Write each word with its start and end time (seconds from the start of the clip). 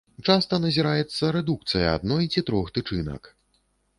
Часта 0.27 0.57
назіраецца 0.61 1.29
рэдукцыя 1.35 1.85
адной 1.97 2.23
ці 2.35 2.45
трох 2.47 2.71
тычынак. 2.79 3.31